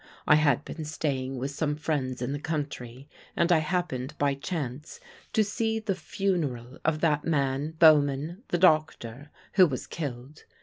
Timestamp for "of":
6.83-7.01